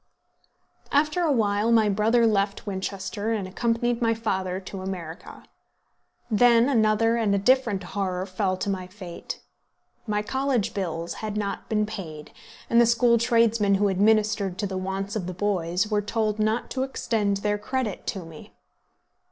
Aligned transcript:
After 0.91 1.21
a 1.21 1.31
while 1.31 1.71
my 1.71 1.87
brother 1.87 2.25
left 2.25 2.65
Winchester 2.65 3.31
and 3.33 3.47
accompanied 3.47 4.01
my 4.01 4.15
father 4.15 4.59
to 4.61 4.81
America. 4.81 5.43
Then 6.31 6.67
another 6.67 7.17
and 7.17 7.35
a 7.35 7.37
different 7.37 7.83
horror 7.83 8.25
fell 8.25 8.57
to 8.57 8.69
my 8.71 8.87
fate. 8.87 9.41
My 10.07 10.23
college 10.23 10.73
bills 10.73 11.13
had 11.21 11.37
not 11.37 11.69
been 11.69 11.85
paid, 11.85 12.31
and 12.67 12.81
the 12.81 12.87
school 12.87 13.19
tradesmen 13.19 13.75
who 13.75 13.89
administered 13.89 14.57
to 14.57 14.65
the 14.65 14.75
wants 14.75 15.15
of 15.15 15.27
the 15.27 15.35
boys 15.35 15.85
were 15.91 16.01
told 16.01 16.39
not 16.39 16.71
to 16.71 16.81
extend 16.81 17.37
their 17.37 17.59
credit 17.59 18.07
to 18.07 18.25
me. 18.25 18.55